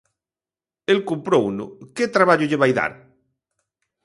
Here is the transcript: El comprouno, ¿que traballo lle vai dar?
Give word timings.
El 0.93 0.99
comprouno, 1.09 1.65
¿que 1.95 2.13
traballo 2.15 2.45
lle 2.49 2.61
vai 2.61 2.71
dar? 2.79 2.91